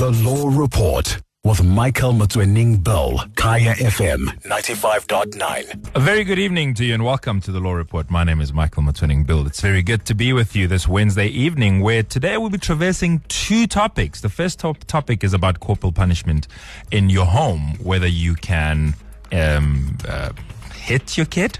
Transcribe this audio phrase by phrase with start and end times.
[0.00, 5.94] The Law Report with Michael Motsoeneng Bill, Kaya FM 95.9.
[5.94, 8.10] A very good evening to you and welcome to the Law Report.
[8.10, 9.46] My name is Michael Motsoeneng Bill.
[9.46, 13.22] It's very good to be with you this Wednesday evening where today we'll be traversing
[13.28, 14.22] two topics.
[14.22, 16.48] The first top topic is about corporal punishment
[16.90, 18.94] in your home, whether you can
[19.32, 20.32] um, uh,
[20.76, 21.58] hit your kid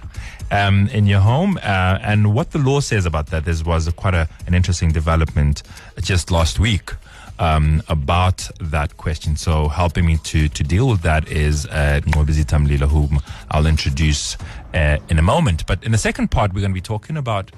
[0.50, 3.44] um, in your home, uh, and what the law says about that.
[3.44, 5.62] There was a, quite a, an interesting development
[6.00, 6.92] just last week.
[7.40, 9.34] Um, about that question.
[9.34, 13.18] So helping me to, to deal with that is uh, Mlilo, whom
[13.50, 14.36] I'll introduce
[14.74, 15.66] uh, in a moment.
[15.66, 17.50] But in the second part, we're going to be talking about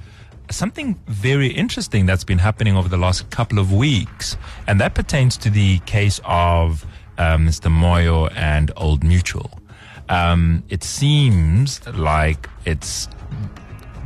[0.51, 5.37] something very interesting that's been happening over the last couple of weeks, and that pertains
[5.39, 6.87] to the case of
[7.19, 7.71] uh, Mr.
[7.71, 9.51] Moyo and Old Mutual.
[10.09, 13.09] Um, it seems like it's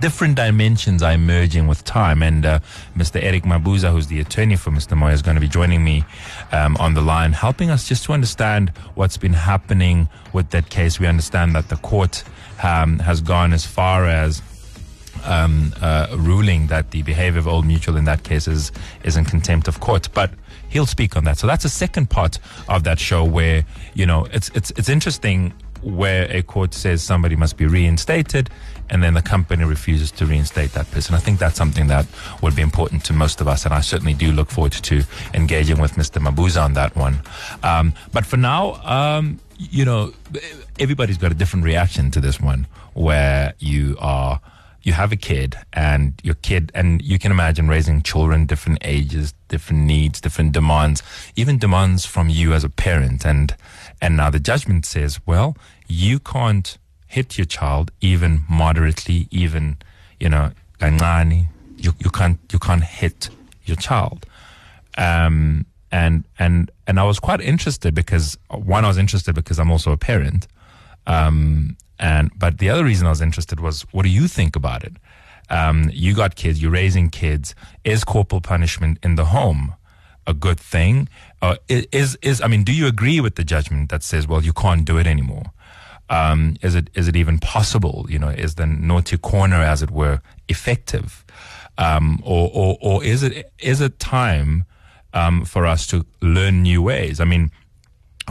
[0.00, 2.22] different dimensions are emerging with time.
[2.22, 2.58] And uh,
[2.96, 3.22] Mr.
[3.22, 4.96] Eric Mabuza, who's the attorney for Mr.
[4.96, 6.04] Moyo, is going to be joining me
[6.52, 11.00] um, on the line, helping us just to understand what's been happening with that case.
[11.00, 12.24] We understand that the court
[12.62, 14.42] um, has gone as far as
[15.24, 19.24] um, uh, ruling that the behavior of Old Mutual in that case is, is in
[19.24, 20.08] contempt of court.
[20.14, 20.30] But
[20.68, 21.38] he'll speak on that.
[21.38, 25.52] So that's the second part of that show where, you know, it's, it's, it's interesting
[25.82, 28.50] where a court says somebody must be reinstated
[28.90, 31.14] and then the company refuses to reinstate that person.
[31.14, 32.06] I think that's something that
[32.42, 35.02] would be important to most of us, and I certainly do look forward to
[35.34, 36.22] engaging with Mr.
[36.22, 37.20] Mabuza on that one.
[37.62, 40.12] Um, but for now, um, you know,
[40.78, 44.40] everybody's got a different reaction to this one where you are
[44.82, 49.34] you have a kid and your kid and you can imagine raising children different ages
[49.48, 51.02] different needs different demands
[51.34, 53.56] even demands from you as a parent and
[54.00, 59.76] and now the judgment says well you can't hit your child even moderately even
[60.18, 60.50] you know
[61.76, 63.28] you you can't you can't hit
[63.64, 64.26] your child
[64.98, 69.70] um and and and I was quite interested because one I was interested because I'm
[69.70, 70.46] also a parent
[71.06, 74.84] um and but the other reason I was interested was what do you think about
[74.84, 74.94] it?
[75.48, 77.54] Um, you got kids, you're raising kids.
[77.84, 79.74] Is corporal punishment in the home
[80.26, 81.08] a good thing?
[81.42, 84.52] Uh, is is I mean, do you agree with the judgment that says, well, you
[84.52, 85.52] can't do it anymore?
[86.08, 88.06] Um, is it is it even possible?
[88.08, 91.24] You know, is the naughty corner, as it were, effective,
[91.78, 94.64] um, or, or or is it is it time
[95.12, 97.20] um, for us to learn new ways?
[97.20, 97.50] I mean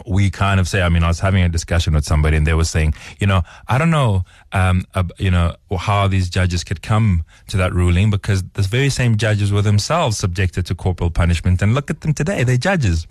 [0.05, 2.53] we kind of say, I mean, I was having a discussion with somebody and they
[2.53, 6.81] were saying, you know, I don't know, um, uh, you know, how these judges could
[6.81, 11.61] come to that ruling because the very same judges were themselves subjected to corporal punishment.
[11.61, 12.43] And look at them today.
[12.43, 13.07] They're judges.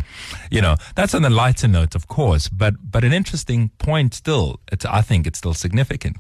[0.51, 4.61] You know, that's on a lighter note, of course, but, but an interesting point still.
[4.71, 6.19] It's, I think it's still significant,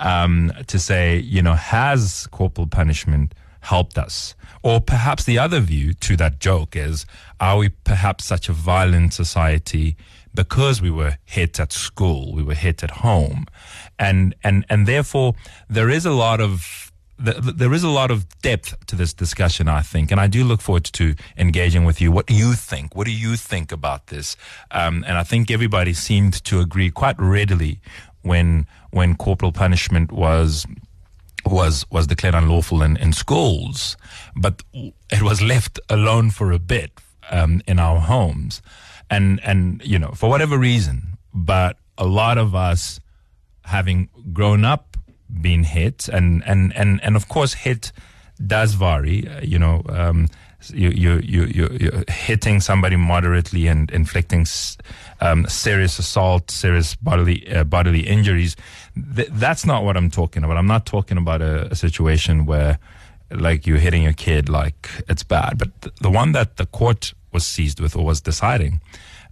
[0.00, 4.34] um, to say, you know, has corporal punishment helped us?
[4.62, 7.04] Or perhaps the other view to that joke is,
[7.38, 9.96] are we perhaps such a violent society
[10.34, 13.46] because we were hit at school, we were hit at home,
[13.98, 15.34] and and and therefore
[15.68, 19.82] there is a lot of there is a lot of depth to this discussion, I
[19.82, 22.10] think, and I do look forward to engaging with you.
[22.10, 22.96] What do you think?
[22.96, 24.36] What do you think about this?
[24.72, 27.80] Um, and I think everybody seemed to agree quite readily
[28.22, 30.66] when when corporal punishment was
[31.46, 33.96] was was declared unlawful in, in schools,
[34.36, 34.62] but
[35.10, 36.92] it was left alone for a bit
[37.30, 38.62] um, in our homes,
[39.10, 43.00] and and you know for whatever reason, but a lot of us
[43.64, 44.96] having grown up
[45.40, 47.92] being hit, and and and and of course hit
[48.46, 49.28] does vary.
[49.28, 50.28] Uh, you know, um,
[50.72, 54.46] you you you you you're hitting somebody moderately and inflicting
[55.20, 58.56] um, serious assault, serious bodily uh, bodily injuries.
[59.16, 60.56] Th- that's not what I'm talking about.
[60.56, 62.78] I'm not talking about a, a, situation where,
[63.30, 65.58] like, you're hitting your kid like it's bad.
[65.58, 68.80] But th- the one that the court was seized with or was deciding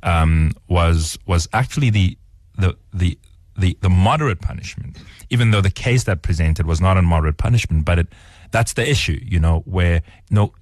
[0.02, 2.18] um, was was actually the
[2.58, 3.18] the the
[3.56, 4.96] the, the moderate punishment,
[5.28, 8.08] even though the case that presented was not a moderate punishment, but it
[8.50, 10.02] that's the issue, you know, where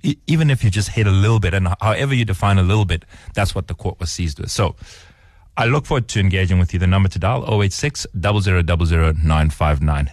[0.02, 2.84] e- even if you just hit a little bit, and however you define a little
[2.84, 4.50] bit, that's what the court was seized with.
[4.50, 4.76] So
[5.60, 6.78] I look forward to engaging with you.
[6.78, 10.10] The number to dial 086 959.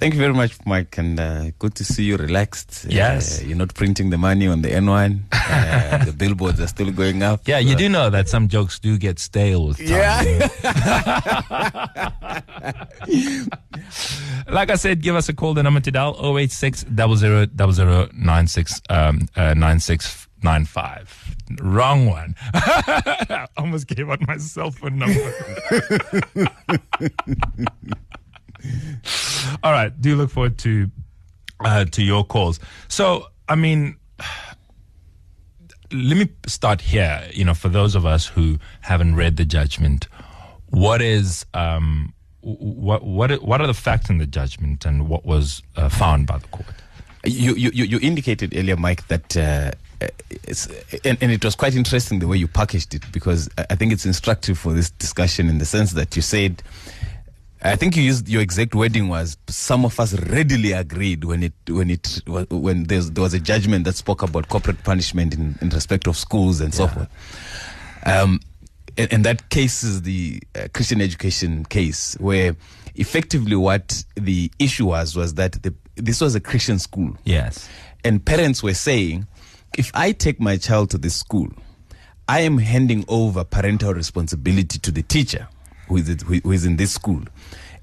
[0.00, 2.86] Thank you very much, Mike, and uh, good to see you relaxed.
[2.88, 3.40] Yes.
[3.40, 5.20] Uh, you're not printing the money on the N1.
[5.52, 7.42] Uh, the billboards are still going up.
[7.46, 9.88] Yeah, you do know that some jokes do get stale with time.
[9.88, 10.48] Yeah.
[14.48, 15.52] like I said, give us a call.
[15.52, 19.28] The number to dial 086 96 um,
[20.44, 21.36] uh, 9695.
[21.60, 22.34] Wrong one.
[23.56, 25.34] Almost gave out my cell phone number.
[29.62, 30.00] All right.
[30.00, 30.90] Do you look forward to
[31.64, 32.60] uh, to your calls.
[32.88, 33.96] So, I mean,
[35.92, 37.28] let me start here.
[37.32, 40.08] You know, for those of us who haven't read the judgment,
[40.70, 45.62] what is um, what what what are the facts in the judgment, and what was
[45.76, 46.74] uh, found by the court?
[47.24, 49.70] You, you, you indicated earlier, Mike, that uh,
[51.04, 54.06] and, and, it was quite interesting the way you packaged it because I think it's
[54.06, 56.62] instructive for this discussion in the sense that you said,
[57.62, 61.52] I think you used your exact wording was some of us readily agreed when it
[61.68, 66.08] when it when there was a judgment that spoke about corporate punishment in, in respect
[66.08, 66.94] of schools and so yeah.
[66.94, 67.08] forth.
[68.04, 68.40] Um,
[68.98, 72.56] and, and, that case is the uh, Christian education case where
[72.96, 77.16] effectively what the issue was was that the, this was a Christian school.
[77.24, 77.68] Yes.
[78.04, 79.26] And parents were saying,
[79.78, 81.48] if I take my child to this school,
[82.28, 85.48] I am handing over parental responsibility to the teacher
[85.88, 87.22] who is, who is in this school.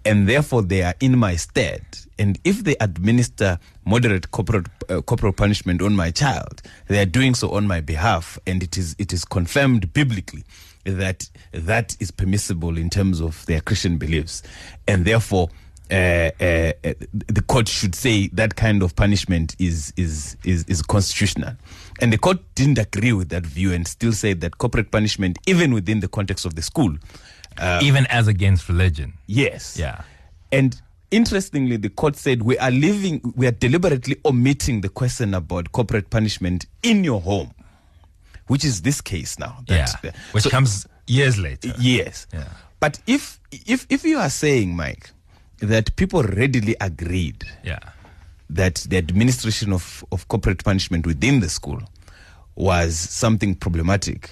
[0.05, 1.83] And therefore, they are in my stead.
[2.17, 7.35] And if they administer moderate corporal, uh, corporal punishment on my child, they are doing
[7.35, 8.39] so on my behalf.
[8.47, 10.45] And it is, it is confirmed biblically
[10.85, 14.41] that that is permissible in terms of their Christian beliefs.
[14.87, 15.49] And therefore,
[15.91, 16.93] uh, uh, uh,
[17.27, 21.53] the court should say that kind of punishment is, is, is, is constitutional.
[22.01, 25.73] And the court didn't agree with that view and still said that corporate punishment, even
[25.73, 26.95] within the context of the school,
[27.57, 29.13] uh, even as against religion.
[29.27, 29.77] Yes.
[29.77, 30.01] Yeah.
[30.51, 30.79] And
[31.11, 36.09] interestingly, the court said we are leaving, we are deliberately omitting the question about corporate
[36.09, 37.51] punishment in your home,
[38.47, 39.63] which is this case now.
[39.67, 39.87] yeah.
[40.31, 41.73] Which so, comes years later.
[41.79, 42.27] Yes.
[42.33, 42.45] Yeah.
[42.79, 45.11] But if if if you are saying, Mike,
[45.61, 47.79] that people readily agreed yeah.
[48.49, 51.81] that the administration of, of corporate punishment within the school
[52.55, 54.31] was something problematic.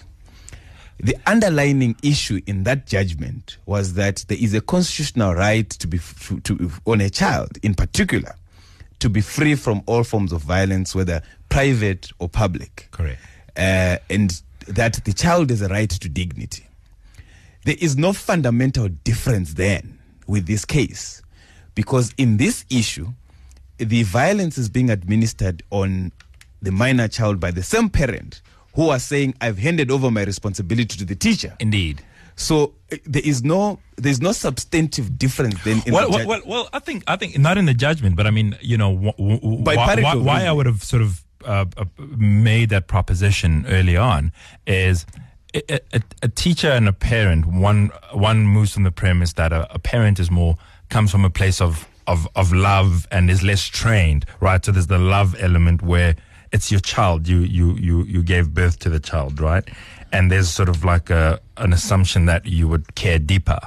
[0.99, 5.99] The underlining issue in that judgment was that there is a constitutional right to be
[6.21, 8.35] to, to on a child in particular
[8.99, 12.87] to be free from all forms of violence, whether private or public.
[12.89, 13.21] Correct.
[13.55, 16.65] Uh, and that the child has a right to dignity.
[17.63, 19.96] There is no fundamental difference then
[20.27, 21.21] with this case
[21.75, 23.07] because in this issue,
[23.77, 26.11] the violence is being administered on
[26.61, 28.41] the minor child by the same parent
[28.73, 31.55] who are saying, I've handed over my responsibility to the teacher.
[31.59, 32.03] Indeed.
[32.35, 35.81] So uh, there is no there is no substantive difference then.
[35.85, 38.27] In well, the well, well, well, I think I think not in the judgment, but
[38.27, 41.65] I mean, you know, w- w- why, why, why I would have sort of uh,
[41.77, 41.85] uh,
[42.17, 44.31] made that proposition early on
[44.65, 45.05] is
[45.69, 49.79] a, a, teacher and a parent, one one moves from the premise that a, a,
[49.79, 50.57] parent is more
[50.89, 54.63] comes from a place of, of of love and is less trained, right?
[54.63, 56.15] So there's the love element where
[56.51, 59.67] it's your child, you you you you gave birth to the child, right?
[60.11, 63.59] And there's sort of like a an assumption that you would care deeper.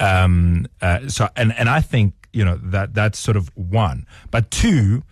[0.00, 4.50] Um, uh, so and and I think you know that that's sort of one, but
[4.50, 5.02] two.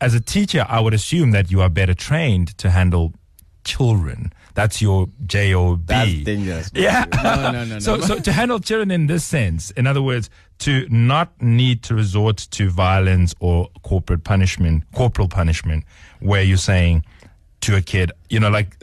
[0.00, 3.12] As a teacher, I would assume that you are better trained to handle
[3.62, 5.86] children that's your job.
[5.86, 6.70] That's dangerous.
[6.74, 7.04] Yeah.
[7.22, 10.86] No, no, no, so, so to handle children in this sense, in other words, to
[10.88, 15.84] not need to resort to violence or corporate punishment, corporal punishment,
[16.20, 17.04] where you're saying
[17.62, 18.76] to a kid, you know, like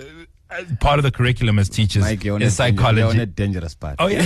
[0.80, 3.02] part of the curriculum as teachers Mike, you're is psychology.
[3.02, 3.96] You're on a dangerous path.
[4.00, 4.26] Oh yeah,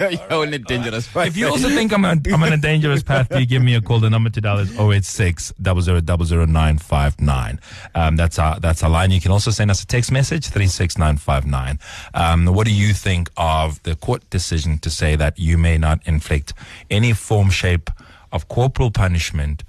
[0.10, 1.28] you're on a dangerous path.
[1.28, 3.80] If you also think I'm on, I'm on a dangerous path, please give me a
[3.80, 4.00] call.
[4.00, 7.60] The number to dial is 086 00959.
[7.94, 9.10] Um, that's our that's our line.
[9.10, 11.78] You can also send us a text message three six nine five nine.
[12.14, 16.00] Um, what do you think of the court decision to say that you may not
[16.06, 16.52] inflict
[16.90, 17.90] any form, shape
[18.32, 19.62] of corporal punishment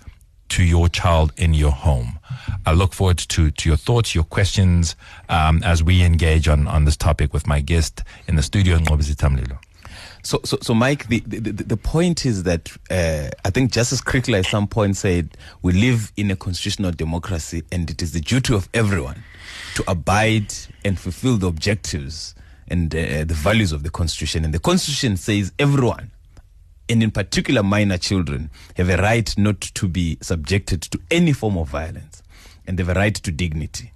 [0.49, 2.14] to your child in your home?
[2.65, 4.95] I look forward to, to your thoughts, your questions,
[5.29, 9.29] um, as we engage on, on this topic with my guest in the studio, Nqobizitha
[9.29, 9.57] Mlilo.
[10.23, 14.39] So, so, so, Mike, the, the, the point is that uh, I think Justice Kriegler
[14.39, 18.55] at some point said we live in a constitutional democracy, and it is the duty
[18.55, 19.23] of everyone
[19.75, 20.51] to abide
[20.83, 22.33] and fulfill the objectives
[22.67, 24.43] and uh, the values of the Constitution.
[24.43, 26.09] And the Constitution says everyone,
[26.89, 31.55] and in particular minor children, have a right not to be subjected to any form
[31.55, 32.23] of violence
[32.67, 33.91] and they have a right to dignity.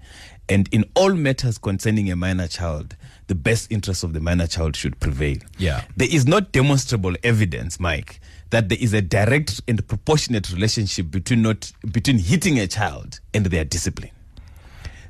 [0.47, 2.95] And in all matters concerning a minor child,
[3.27, 5.37] the best interest of the minor child should prevail.
[5.59, 5.83] Yeah.
[5.95, 11.43] There is not demonstrable evidence, Mike, that there is a direct and proportionate relationship between
[11.43, 14.11] not between hitting a child and their discipline.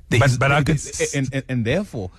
[0.10, 0.82] There but, is, but I could
[1.16, 2.12] and, and, and therefore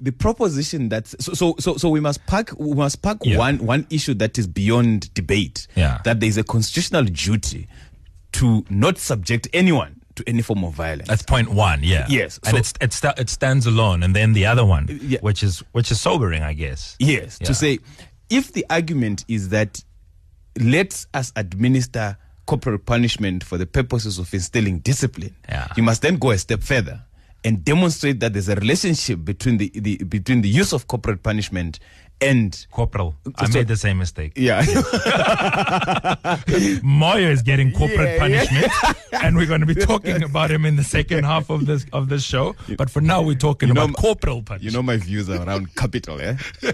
[0.00, 3.38] the proposition that so so so, so we must pack we must pack yeah.
[3.38, 5.66] one one issue that is beyond debate.
[5.74, 6.00] Yeah.
[6.04, 7.66] That there is a constitutional duty
[8.32, 11.08] to not subject anyone to any form of violence.
[11.08, 12.06] That's point one, yeah.
[12.08, 15.18] Yes, and so, it's, it it stands alone, and then the other one, uh, yeah.
[15.20, 16.96] which is which is sobering, I guess.
[16.98, 17.46] Yes, yeah.
[17.46, 17.78] to say
[18.30, 19.82] if the argument is that
[20.60, 25.68] let us administer corporal punishment for the purposes of instilling discipline, yeah.
[25.76, 27.02] you must then go a step further
[27.44, 31.78] and demonstrate that there's a relationship between the, the between the use of corporate punishment
[32.20, 34.32] and Corporal, I So- made the same mistake.
[34.36, 34.62] yeah
[36.82, 38.44] Moyo is getting corporate Yeah, yeah.
[38.44, 38.72] punishment,
[39.24, 42.08] and we're going to be talking about him in the second half of this of
[42.08, 42.54] this show.
[42.76, 44.62] But for now, we're talking You know, about corporal punishment.
[44.64, 46.36] you know my views around capital eh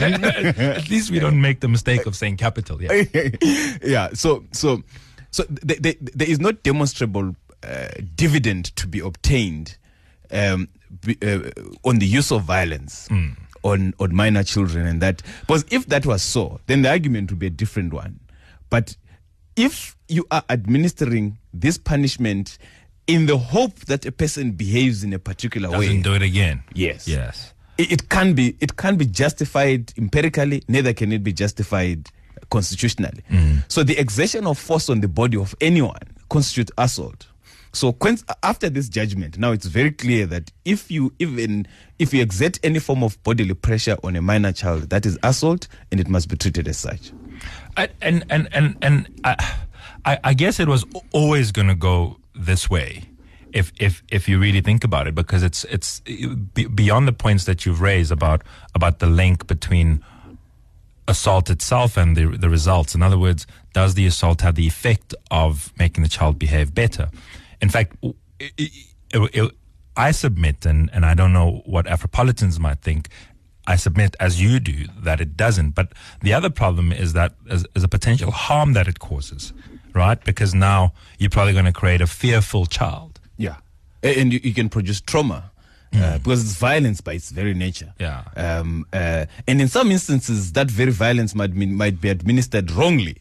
[0.00, 2.82] At least we don't make the mistake of saying capital.
[2.82, 3.02] Yeah.
[3.82, 4.08] yeah.
[4.14, 4.82] So so
[5.30, 9.76] so th- th- there is no demonstrable uh, dividend to be obtained
[10.30, 10.68] um,
[11.22, 11.50] uh,
[11.84, 13.08] on the use of violence
[13.66, 17.38] on on minor children, and that because if that was so, then the argument would
[17.38, 18.20] be a different one.
[18.70, 18.96] But
[19.56, 22.58] if you are administering this punishment
[23.06, 26.62] in the hope that a person behaves in a particular way, Doesn't do it again.
[26.74, 27.06] Yes.
[27.06, 27.54] Yes.
[27.78, 32.08] it, it can be it can be justified empirically neither can it be justified
[32.50, 33.58] constitutionally mm.
[33.68, 37.26] so the exertion of force on the body of anyone constitutes assault
[37.76, 37.96] so
[38.42, 41.66] after this judgment now it's very clear that if you even
[41.98, 45.68] if you exert any form of bodily pressure on a minor child that is assault
[45.90, 47.12] and it must be treated as such
[47.76, 49.36] I, and and and and I, uh,
[50.04, 53.04] I, I guess it was always going to go this way,
[53.52, 57.66] if if if you really think about it, because it's it's beyond the points that
[57.66, 58.42] you've raised about
[58.74, 60.02] about the link between
[61.08, 62.94] assault itself and the the results.
[62.94, 67.10] In other words, does the assault have the effect of making the child behave better?
[67.60, 67.96] In fact,
[69.96, 73.08] I submit, and, and I don't know what Afropolitans might think.
[73.66, 75.70] I submit, as you do, that it doesn't.
[75.70, 79.52] But the other problem is that is, is a potential harm that it causes,
[79.94, 80.22] right?
[80.22, 83.18] Because now you're probably going to create a fearful child.
[83.36, 83.56] Yeah.
[84.02, 85.50] And you, you can produce trauma.
[85.94, 87.94] Uh, because it's violence by its very nature.
[87.98, 88.24] Yeah.
[88.36, 93.16] Um, uh, and in some instances, that very violence might be, might be administered wrongly.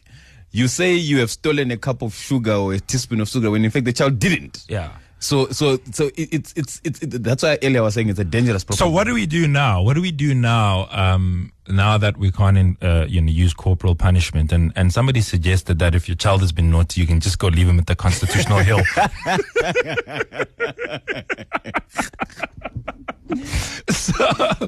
[0.55, 3.65] You say you have stolen a cup of sugar or a teaspoon of sugar when
[3.65, 4.63] in fact the child didn't.
[4.69, 4.93] Yeah.
[5.19, 8.19] So, so, so it, it's, it's, it's, it, that's why earlier I was saying it's
[8.19, 8.77] a dangerous problem.
[8.77, 9.81] So what do we do now?
[9.81, 10.88] What do we do now?
[10.91, 15.19] Um, now that we can't, in, uh, you know, use corporal punishment, and and somebody
[15.19, 17.88] suggested that if your child has been naughty, you can just go leave him at
[17.88, 18.81] the Constitutional Hill.
[23.89, 24.67] so,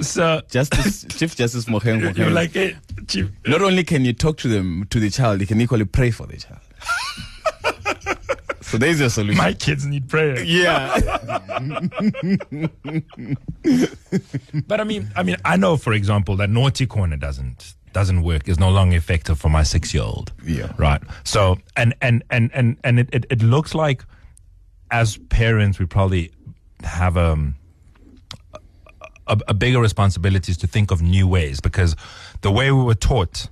[0.00, 2.16] so Justice, Chief Justice Mogoeng.
[2.16, 2.76] you're like, hey,
[3.08, 6.10] chief, not only can you talk to them, to the child, you can equally pray
[6.10, 6.60] for the child.
[8.60, 9.38] so there's your solution.
[9.38, 10.42] my kids need prayer.
[10.44, 10.98] yeah.
[14.66, 18.48] But I mean, I mean, I know, for example, that naughty corner doesn't doesn't work.
[18.48, 20.32] Is no longer effective for my six year old.
[20.44, 20.72] Yeah.
[20.76, 21.00] Right.
[21.24, 24.04] So, and and and and and it, it, it looks like,
[24.90, 26.32] as parents, we probably
[26.82, 27.54] have um,
[29.26, 31.96] a, a bigger responsibility is to think of new ways because
[32.42, 33.48] the way we were taught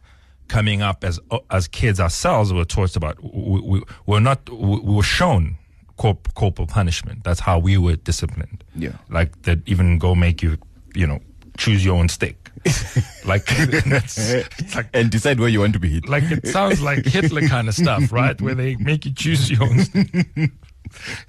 [0.49, 1.19] coming up as
[1.51, 5.57] as kids ourselves we were taught about we, we were not we, we were shown
[5.97, 8.93] corp, corporal punishment that's how we were disciplined Yeah.
[9.09, 10.59] like that even go make you
[10.95, 11.21] you know
[11.57, 12.37] choose your own stick
[13.25, 13.47] like
[14.75, 16.09] like and decide where you want to be hit.
[16.09, 18.41] like it sounds like Hitler kind of stuff, right?
[18.41, 19.81] Where they make you choose your own.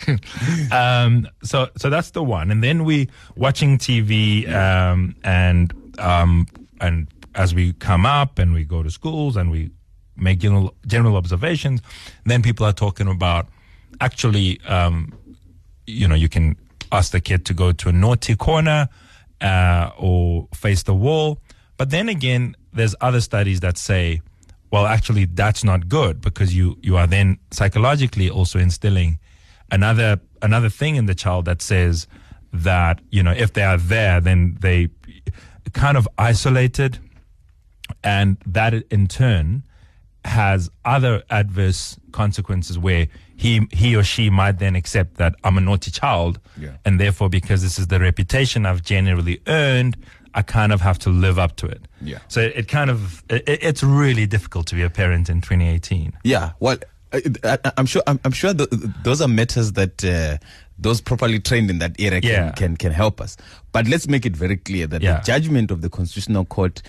[0.71, 6.47] um, so so that's the one, and then we watching TV, um, and um,
[6.81, 9.71] and as we come up and we go to schools and we
[10.15, 11.81] make general general observations,
[12.25, 13.47] then people are talking about
[14.01, 15.13] actually, um,
[15.87, 16.55] you know, you can
[16.91, 18.87] ask the kid to go to a naughty corner
[19.41, 21.39] uh, or face the wall.
[21.77, 24.21] But then again, there's other studies that say,
[24.71, 29.19] well, actually, that's not good because you you are then psychologically also instilling
[29.73, 32.07] another another thing in the child that says
[32.53, 34.87] that you know if they are there, then they
[35.73, 36.99] kind of isolated,
[38.03, 39.63] and that in turn
[40.25, 45.61] has other adverse consequences where he he or she might then accept that I'm a
[45.61, 46.77] naughty child, Yeah.
[46.85, 49.97] and therefore because this is the reputation I've generally earned,
[50.33, 51.81] I kind of have to live up to it.
[52.01, 52.19] Yeah.
[52.29, 56.13] So it kind of it, it's really difficult to be a parent in 2018.
[56.23, 56.77] Yeah, well,
[57.13, 58.01] I, I'm sure.
[58.07, 58.67] I'm, I'm sure th
[59.03, 60.37] those are matters that uh,
[60.79, 62.51] those properly trained in that area can, Yeah.
[62.51, 63.37] can can help us.
[63.71, 65.19] But let's make it very clear that Yeah.
[65.19, 66.81] the judgment of the constitutional court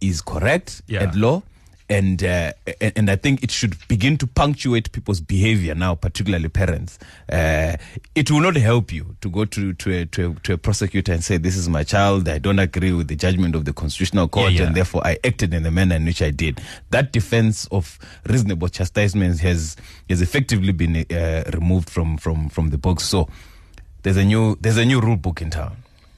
[0.00, 1.02] is correct Yeah.
[1.04, 1.42] at law.
[1.88, 6.98] And, uh, and I think it should begin to punctuate people's behavior now, particularly parents.
[7.30, 7.76] Uh,
[8.14, 11.12] it will not help you to go to to a, to, a, to a prosecutor
[11.12, 12.28] and say, "This is my child.
[12.28, 14.64] I don't agree with the judgment of the constitutional court, yeah.
[14.64, 18.68] and therefore I acted in the manner in which I did." That defense of reasonable
[18.68, 19.76] chastisement has
[20.08, 23.04] has effectively been uh, removed from from from the books.
[23.04, 23.28] So
[24.02, 25.76] there's a new there's a new rule book in town.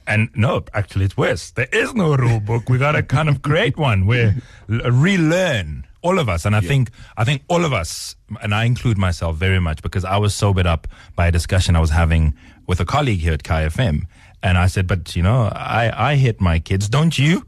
[0.09, 1.51] And no, actually, it's worse.
[1.51, 2.67] There is no rule book.
[2.67, 4.35] We got to kind of create one where
[4.67, 8.97] relearn all of us, and I think I think all of us, and I include
[8.97, 12.33] myself very much because I was sobered up by a discussion I was having
[12.67, 14.07] with a colleague here at KFM,
[14.41, 17.45] and I said, "But you know, I I hit my kids, don't you?"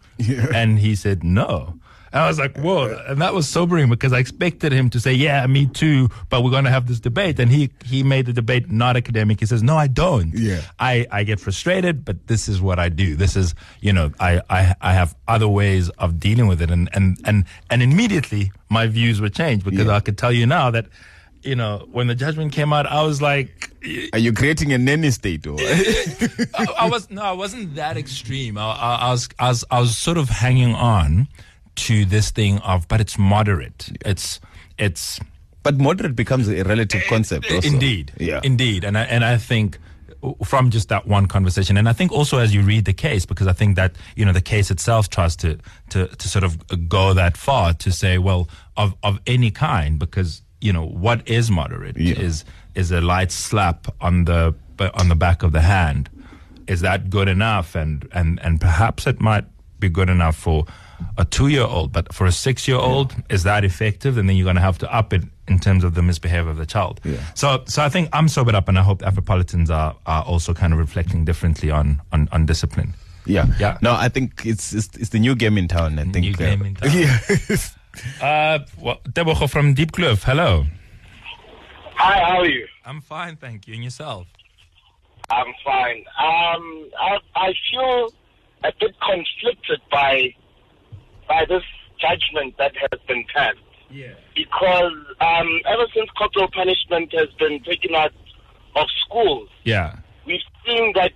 [0.54, 1.80] And he said, "No."
[2.14, 3.02] And I was like, whoa.
[3.08, 6.52] And that was sobering because I expected him to say, yeah, me too, but we're
[6.52, 7.40] going to have this debate.
[7.40, 9.40] And he, he made the debate not academic.
[9.40, 10.34] He says, no, I don't.
[10.34, 10.62] Yeah.
[10.80, 13.16] I, I get frustrated, but this is what I do.
[13.16, 16.70] This is, you know, I, I, I have other ways of dealing with it.
[16.70, 19.96] And, and, and, and immediately my views were changed because Yeah.
[19.96, 20.88] I could tell you now that,
[21.44, 23.72] you know, when the judgment came out, I was like,
[24.14, 25.58] Are you creating a nanny state or?
[25.60, 28.58] I, I was no, I wasn't that extreme.
[28.58, 31.28] I, I, I was, I was, I was sort of hanging on
[31.88, 33.90] to this thing of, but it's moderate.
[34.06, 34.40] It's,
[34.78, 35.20] it's
[35.64, 37.52] but moderate becomes a relative concept.
[37.52, 37.68] Also.
[37.68, 38.40] indeed, Yeah.
[38.44, 39.78] indeed, and I, and I think
[40.44, 43.48] from just that one conversation, and I think also as you read the case, because
[43.48, 45.58] I think that you know the case itself tries to
[45.90, 46.58] to to sort of
[46.90, 48.48] go that far to say, well,
[48.78, 52.20] of of any kind, because you know what is moderate Yeah.
[52.20, 52.46] is
[52.76, 54.54] is a light slap on the
[54.94, 56.10] on the back of the hand.
[56.68, 57.76] Is that good enough?
[57.76, 59.46] And and and perhaps it might
[59.80, 60.66] be good enough for
[61.18, 64.18] a two-year-old, but for a six-year-old, is that effective?
[64.18, 66.58] And then you're going to have to up it in terms of the misbehavior of
[66.58, 67.02] the child.
[67.04, 67.18] Yeah.
[67.36, 70.74] So, so I think I'm sobered up, and I hope Afropolitans are are also kind
[70.74, 72.94] of reflecting differently on on, on discipline.
[73.26, 73.48] Yeah.
[73.60, 73.78] Yeah.
[73.82, 76.00] No, I think it's it's, it's the new game in town.
[76.00, 76.18] I think.
[76.18, 76.92] New game in town.
[76.94, 77.58] Yeah.
[78.22, 80.24] Uh, well, Tebogo from Diepkloof.
[80.24, 80.66] Hello.
[81.96, 82.66] Hi, how are you?
[82.86, 83.74] I'm fine, thank you.
[83.74, 84.28] And yourself?
[85.30, 86.06] I'm fine.
[86.18, 88.14] Um, I, I feel
[88.64, 90.34] a bit conflicted by
[91.28, 91.64] by this
[92.00, 93.58] judgment that has been passed
[93.90, 94.14] Yeah.
[94.36, 98.14] because um, ever since corporal punishment has been taken out
[98.76, 99.96] of schools, Yeah.
[100.26, 101.12] we've seen that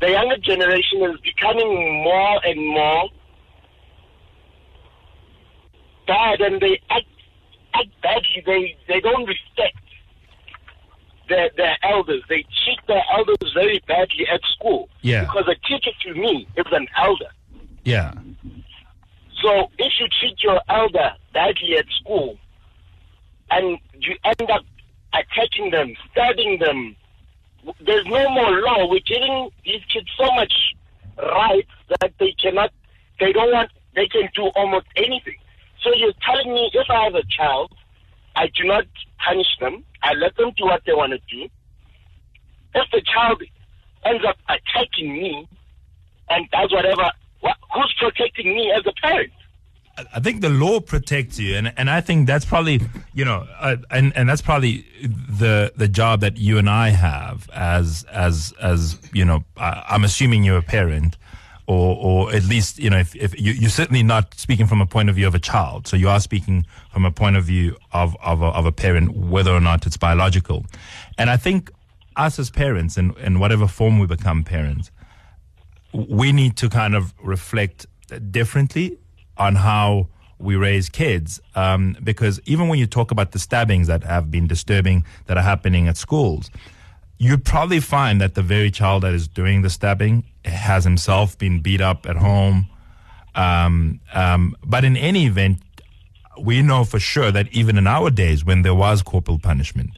[0.00, 3.08] the younger generation is becoming more and more
[6.06, 7.06] bad, and they act
[7.74, 8.42] act badly.
[8.44, 9.78] They they don't respect
[11.28, 12.22] their their elders.
[12.28, 14.88] They treat their elders very badly at school.
[15.02, 15.20] Yeah.
[15.22, 17.30] Because a teacher to me is an elder.
[17.84, 18.12] Yeah.
[19.42, 22.38] So if you treat your elder badly at school
[23.50, 24.62] and you end up
[25.12, 26.96] attacking them, stabbing them,
[27.84, 28.88] there's no more law.
[28.88, 30.52] We're giving these kids so much
[31.18, 32.70] rights that they cannot,
[33.18, 35.36] they don't want, they can do almost anything.
[35.82, 37.72] So you're telling me if I have a child,
[38.36, 38.84] I do not
[39.18, 41.48] punish them, I let them do what they want to do.
[42.74, 43.42] If the child
[44.04, 45.48] ends up attacking me
[46.30, 47.10] and does whatever,
[47.42, 49.32] who's protecting me as a parent?
[50.14, 52.80] I think the law protects you, and and I think that's probably
[53.12, 57.48] you know, uh, and and that's probably the the job that you and I have
[57.52, 59.44] as as as you know.
[59.58, 61.18] I, I'm assuming you're a parent,
[61.66, 64.86] or or at least you know, if, if you, you're certainly not speaking from a
[64.86, 67.76] point of view of a child, so you are speaking from a point of view
[67.92, 70.64] of of a, of a parent, whether or not it's biological,
[71.18, 71.70] and I think
[72.16, 74.90] us as parents, in in whatever form we become parents,
[75.92, 77.86] we need to kind of reflect
[78.30, 78.98] differently
[79.36, 81.40] on how we raise kids.
[81.54, 85.42] Um, because even when you talk about the stabbings that have been disturbing that are
[85.42, 86.50] happening at schools,
[87.18, 91.60] you probably find that the very child that is doing the stabbing has himself been
[91.60, 92.68] beat up at home.
[93.34, 95.60] Um, um, but in any event,
[96.40, 99.90] we know for sure that even in our days when there was corporal punishment,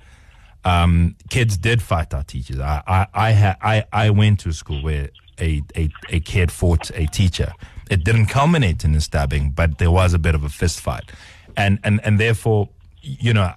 [0.64, 2.58] um, kids did fight our teachers.
[2.60, 5.08] I I I, ha- I I went to a school where
[5.40, 7.52] a, a a kid fought a teacher.
[7.90, 11.12] It didn't culminate in a stabbing, but there was a bit of a fist fight,
[11.56, 12.68] and and and therefore,
[13.02, 13.52] you know,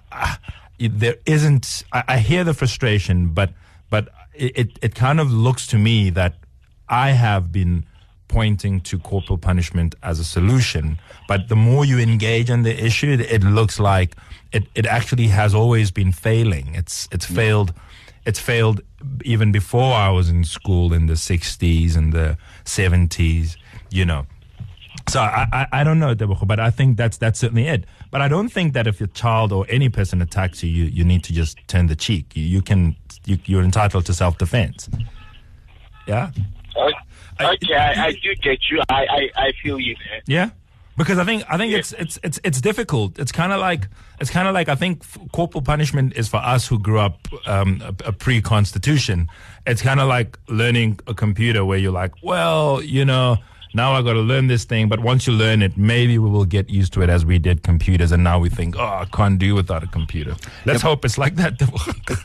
[0.78, 1.84] there isn't.
[1.92, 3.50] I, I hear the frustration, but
[3.90, 6.34] but it, it kind of looks to me that
[6.88, 7.84] I have been
[8.28, 10.98] pointing to corporal punishment as a solution.
[11.26, 14.14] But the more you engage in the issue, it, it looks like
[14.52, 16.74] it, it actually has always been failing.
[16.74, 17.72] It's it's failed.
[18.28, 18.82] It's failed
[19.24, 23.56] even before I was in school in the '60s and the '70s.
[23.90, 24.26] You know.
[25.08, 27.84] So I, I, I don't know, Tebogo, but I think that's that's certainly it.
[28.10, 31.04] But I don't think that if your child or any person attacks you, you, you
[31.04, 32.36] need to just turn the cheek.
[32.36, 34.90] You, you can you, you're entitled to self defense.
[36.06, 36.30] Yeah.
[37.40, 38.82] Okay, I, I do get you.
[38.90, 40.20] I, I, I feel you there.
[40.26, 40.50] Yeah,
[40.98, 43.18] because I think I think it's it's it's it's difficult.
[43.18, 43.88] It's kind of like
[44.20, 47.80] it's kind of like I think corporal punishment is for us who grew up um,
[47.82, 49.28] a, a pre-constitution.
[49.64, 53.38] It's kind of like learning a computer where you're like, well, you know,
[53.74, 54.88] now I got to learn this thing.
[54.88, 57.62] But once you learn it, maybe we will get used to it as we did
[57.62, 58.12] computers.
[58.12, 60.34] And now we think, oh, I can't do without a computer.
[60.64, 61.54] Let's hope it's like that.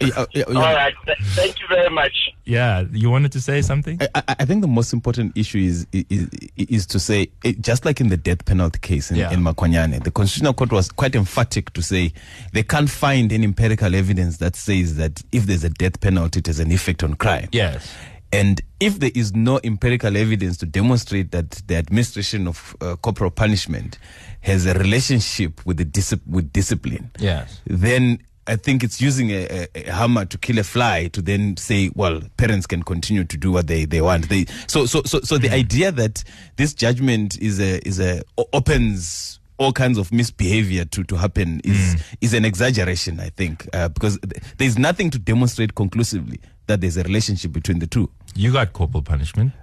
[0.01, 0.55] Yeah, yeah, yeah.
[0.57, 0.93] All right.
[1.05, 2.31] Th- thank you very much.
[2.45, 2.83] yeah.
[2.91, 3.99] You wanted to say something?
[4.01, 6.27] I, I- I think the most important issue is is,
[6.57, 9.31] is to say, it, just like in the death penalty case in, Yeah.
[9.31, 12.11] in Makwanyane, the Constitutional Court was quite emphatic to say
[12.51, 16.47] they can't find any empirical evidence that says that if there's a death penalty, it
[16.47, 17.47] has an effect on crime.
[17.51, 17.93] Yes.
[18.33, 23.31] And if there is no empirical evidence to demonstrate that the administration of uh, corporal
[23.31, 23.97] punishment
[24.41, 27.61] has a relationship with the with discipline, Yes.
[27.67, 31.55] then I think it's using a, a, a hammer to kill a fly to then
[31.55, 34.27] say, well, parents can continue to do what they, they want.
[34.27, 36.23] They, so, so, so, so the idea that
[36.57, 42.03] this judgment is a, is a, opens all kinds of misbehavior to, to happen is,
[42.19, 46.97] is an exaggeration, I think, uh, because th- there's nothing to demonstrate conclusively that there's
[46.97, 48.09] a relationship between the two.
[48.35, 49.53] You got corporal punishment.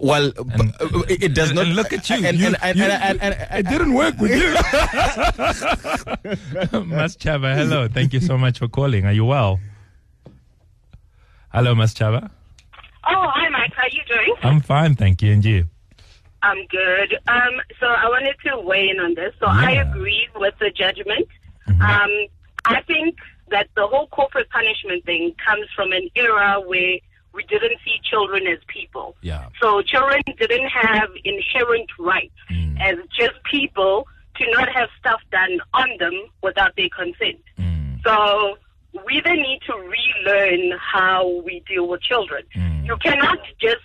[0.00, 1.66] Well, b- uh, it it does not.
[1.66, 2.16] and look at you.
[2.24, 4.52] And, You- and, and, you- and, and, and, It didn't work with you.
[6.86, 7.88] Mas Chava, hello.
[7.88, 9.06] Thank you so much for calling.
[9.06, 9.58] Are you well?
[11.52, 12.30] Hello, Mas Chava.
[13.08, 13.72] Oh, hi, Mike.
[13.74, 14.34] How are you doing?
[14.42, 15.32] I'm fine, thank you.
[15.32, 15.66] And you?
[16.42, 17.14] I'm good.
[17.28, 19.32] Um, so I wanted to weigh in on this.
[19.40, 21.26] So I agree with the judgment.
[21.68, 22.10] Um,
[22.66, 23.16] I think
[23.50, 26.98] that the whole corporate punishment thing comes from an era where
[27.36, 29.14] we didn't see children as people.
[29.20, 29.46] Yeah.
[29.60, 32.80] So children didn't have inherent rights Mm.
[32.80, 37.42] as just people to not have stuff done on them without their consent.
[37.58, 38.02] Mm.
[38.02, 38.58] So
[39.06, 42.42] we then need to relearn how we deal with children.
[42.54, 42.86] Mm.
[42.86, 43.84] You cannot just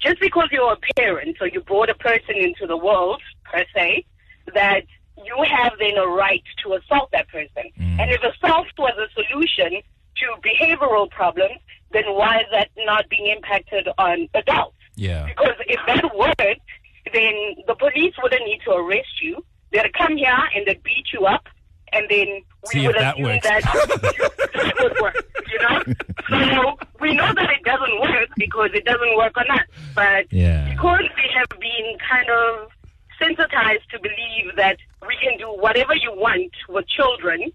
[0.00, 4.04] just because you're a parent or you brought a person into the world per se,
[4.52, 4.84] that
[5.24, 7.70] you have then a right to assault that person.
[7.78, 8.00] Mm.
[8.00, 9.80] And if assault was a solution
[10.16, 11.58] to behavioral problems,
[11.92, 14.76] then why is that not being impacted on adults?
[14.96, 15.26] Yeah.
[15.26, 16.40] Because if that worked,
[17.12, 17.34] then
[17.66, 19.44] the police wouldn't need to arrest you.
[19.70, 21.48] They'd come here and they'd beat you up,
[21.92, 22.26] and then
[22.74, 25.16] we See would assume that that would work.
[25.50, 25.82] You know,
[26.28, 29.66] so we know that it doesn't work because it doesn't work on us.
[29.94, 30.68] But Yeah.
[30.70, 32.68] because we have been kind of
[33.18, 34.76] sensitized to believe that
[35.06, 37.50] we can do whatever you want with children,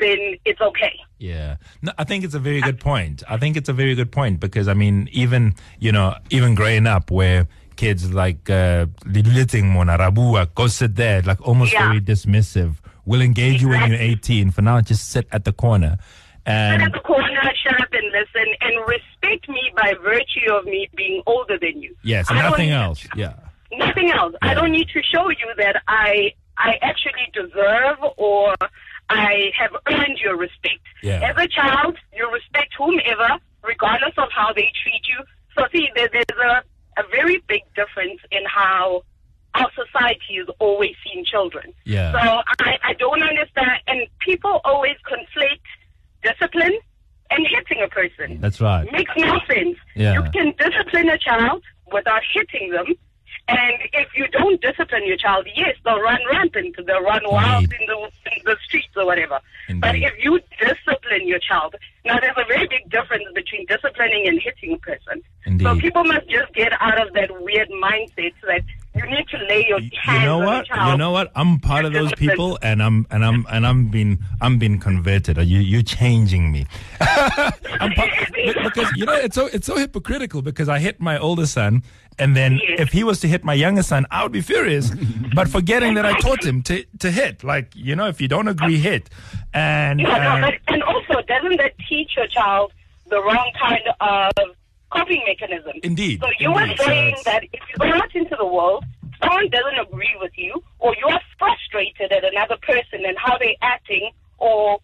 [0.00, 0.98] then it's okay.
[1.18, 1.56] Yeah.
[1.82, 3.22] No, I think it's a very good point.
[3.28, 6.86] I think it's a very good point because I mean, even you know, even growing
[6.86, 11.88] up where kids like uh Liliting Mona Rabua go sit there, like almost Yeah.
[11.88, 14.50] very dismissive, We'll engage you when you're 18.
[14.50, 15.96] For now, just sit at the corner.
[16.46, 17.26] And Sit at the corner,
[17.62, 21.94] shut up and listen, and respect me by virtue of me being older than you.
[22.02, 23.06] yes, I nothing else.
[23.16, 23.34] Yeah.
[23.72, 24.34] Nothing else.
[24.42, 24.50] Yeah.
[24.50, 28.54] I don't need to show you that I I actually deserve or
[29.10, 30.86] I have earned your respect.
[31.02, 31.20] Yeah.
[31.22, 35.24] As a child, you respect whomever, regardless of how they treat you.
[35.58, 36.62] So see, there, there's a,
[37.00, 39.02] a very big difference in how
[39.56, 41.72] our society has always seen children.
[41.84, 42.12] Yeah.
[42.12, 45.60] So I, I don't understand, and people always conflate
[46.22, 46.78] discipline
[47.30, 48.90] and hitting a person That's right.
[48.92, 49.76] makes no sense.
[49.96, 50.14] Yeah.
[50.14, 52.86] You can discipline a child without hitting them.
[53.50, 57.86] And if you don't discipline your child, yes, they'll run rampant, they'll run wild in
[57.86, 59.40] the, in the streets or whatever.
[59.78, 64.40] But if you discipline your child, now there's a very big difference between disciplining and
[64.40, 65.22] hitting a person.
[65.60, 68.62] So people must just get out of that weird mindset that
[68.94, 70.68] you need to lay your You hands know on what?
[70.68, 71.30] You know what?
[71.36, 75.38] I'm part of those people, and I'm and I'm and I'm being I'm being converted.
[75.38, 76.66] Are you you changing me?
[77.00, 78.10] I'm part,
[78.64, 81.82] because you know it's so it's so hypocritical because I hit my older son,
[82.20, 82.80] and then Yes.
[82.80, 84.90] if he was to hit my younger son, I would be furious,
[85.34, 87.42] but forgetting that I taught him to to hit.
[87.42, 89.10] Like you know, if you don't agree, hit.
[89.54, 92.72] And Yeah, no, uh, but, and also, doesn't that teach your child
[93.08, 94.32] the wrong kind of
[94.90, 95.72] coping mechanism?
[95.82, 96.78] Indeed, So you are indeed.
[96.78, 98.84] So saying it's- that if you go out into the world,
[99.22, 103.60] someone doesn't agree with you, or you are frustrated at another person and how they're
[103.62, 104.78] acting or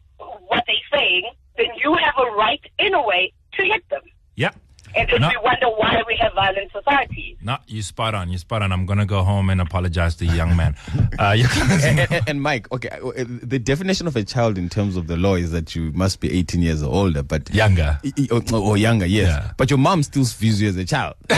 [0.51, 1.25] what they're saying,
[1.57, 4.03] then you have a right, in a way, to hit them.
[4.35, 4.51] yeah.
[4.97, 5.29] And then No.
[5.29, 7.37] we wonder why we have violent societies.
[7.43, 8.31] No, you spot on.
[8.31, 8.73] You spot on.
[8.73, 10.75] I'm gonna go home and apologize to the young man.
[11.19, 11.47] Uh, you
[11.83, 15.17] and, and, and Mike, okay, uh, the definition of a child in terms of the
[15.17, 17.99] law is that you must be 18 years or older, but younger.
[18.05, 19.29] I- I- or, or younger, yes.
[19.29, 19.53] Yeah.
[19.57, 21.15] But your mom still views you as a child.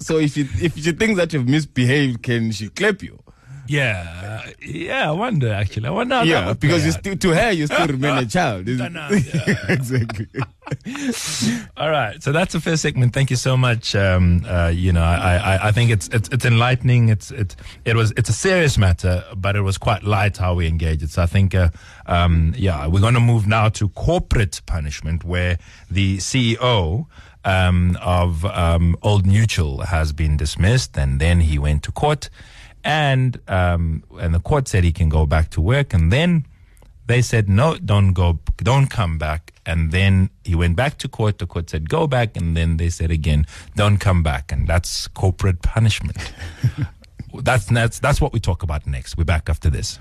[0.00, 3.18] so if you if you think that you've misbehaved, can she clap you?
[3.66, 5.08] Yeah, yeah.
[5.08, 5.88] I wonder actually.
[5.88, 6.16] I wonder.
[6.16, 8.68] How that yeah, because you still to her you still remain a child.
[9.68, 10.26] Exactly.
[11.76, 13.12] All right, so that's the first segment.
[13.12, 13.94] Thank you so much.
[13.94, 17.08] Um, uh, you know, I, I, I think it's, it's it's enlightening.
[17.10, 20.66] It's it it was it's a serious matter, but it was quite light how we
[20.66, 21.10] engage it.
[21.10, 21.68] So I think, uh,
[22.06, 25.58] um, yeah, we're going to move now to corporate punishment, where
[25.90, 27.06] the CEO
[27.44, 32.30] um, of um, Old Mutual has been dismissed, and then he went to court,
[32.84, 36.46] and um, and the court said he can go back to work, and then
[37.06, 41.38] they said no, don't go, don't come back, and then he went back to court.
[41.38, 45.08] The court said go back, and then they said again, don't come back, and that's
[45.08, 46.32] corporate punishment.
[47.42, 49.16] that's that's that's what we talk about next.
[49.16, 49.98] We're back after this.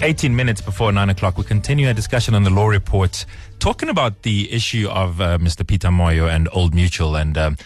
[0.00, 3.26] 18 minutes before 9 o'clock, we continue our discussion on the law report,
[3.58, 5.66] talking about the issue of uh, Mr.
[5.66, 7.16] Peter Moyo and Old Mutual.
[7.16, 7.56] And um,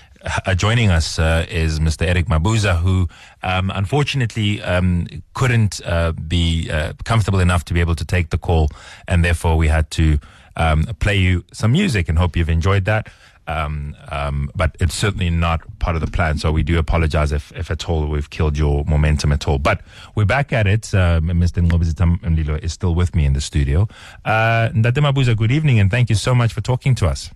[0.46, 2.06] uh, joining us uh, is Mr.
[2.06, 3.08] Eric Mabuza, who
[3.42, 8.38] um, unfortunately um, couldn't uh, be uh, comfortable enough to be able to take the
[8.38, 8.68] call.
[9.08, 10.18] And therefore, we had to
[10.56, 13.08] um, play you some music and hope you've enjoyed that.
[13.48, 16.38] Um, um, but it's certainly not part of the plan.
[16.38, 19.58] So we do apologize if, if at all we've killed your momentum at all.
[19.58, 19.80] But
[20.14, 20.82] we're back at it.
[20.82, 21.68] Mr.
[21.68, 23.88] Nqobizitha Mlilo is still with me in the studio.
[24.24, 27.30] Uh, Ndate Mabuza, good evening and thank you so much for talking to us.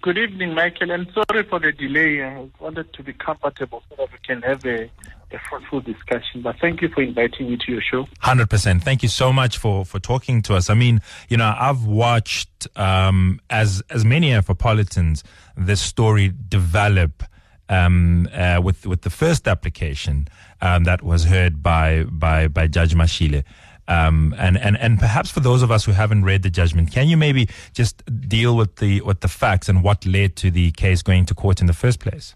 [0.00, 2.24] Good evening, Michael, and sorry for the delay.
[2.24, 6.40] I wanted to be comfortable so that we can have a, a fruitful discussion.
[6.40, 8.06] But thank you for inviting me to your show.
[8.20, 8.82] Hundred percent.
[8.82, 10.70] Thank you so much for for talking to us.
[10.70, 15.22] I mean, you know, I've watched um, as as many Afropolitans
[15.56, 17.22] this story develop
[17.68, 20.26] um, uh, with with the first application
[20.62, 23.44] um, that was heard by by by Judge Mashile.
[23.88, 27.08] Um, and, and, and perhaps for those of us who haven't read the judgment, can
[27.08, 31.02] you maybe just deal with the with the facts and what led to the case
[31.02, 32.34] going to court in the first place?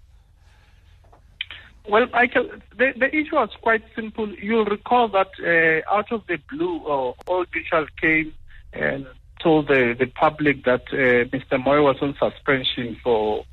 [1.88, 4.28] Well, Michael, the, the issue was quite simple.
[4.35, 7.46] You'll recall that uh, out of the blue, uh, Old
[8.00, 8.35] came
[8.72, 9.06] and
[9.40, 11.62] told the, the public that uh, Mr.
[11.64, 13.44] Moyo was on suspension for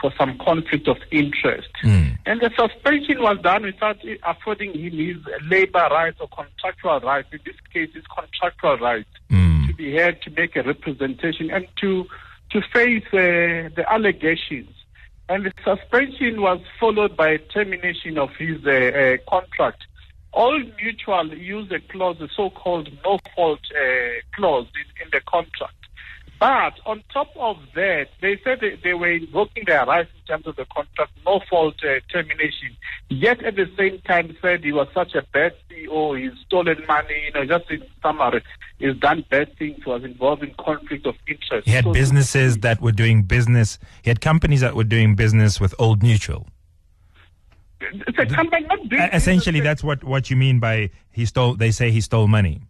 [0.00, 1.68] for some conflict of interest.
[1.84, 2.18] Mm.
[2.26, 5.16] And the suspension was done without affording him his
[5.48, 7.28] labor rights or contractual rights.
[7.32, 9.68] In this case, his contractual rights Mm.
[9.68, 12.06] to be heard to make a representation and to
[12.50, 14.70] to face uh, the allegations.
[15.28, 19.84] And the suspension was followed by termination of his uh, uh, contract.
[20.32, 25.74] Old Mutual use a clause, the so-called no-fault uh, clause in, in the contract.
[26.40, 30.46] But on top of that, they said they, they were invoking their rights in terms
[30.46, 32.74] of the contract, no fault uh, termination.
[33.10, 37.24] Yet at the same time said he was such a bad CEO, he's stolen money,
[37.26, 38.42] you know, just in summary,
[38.78, 41.68] he's done bad things, was involved in conflict of interest.
[41.68, 43.78] He had So- businesses that were doing business.
[44.02, 46.46] He had companies that were doing business with Old Mutual.
[47.82, 49.64] It's a company not doing essentially, business.
[49.64, 51.54] that's what, what you mean by he stole.
[51.54, 52.62] They say he stole money.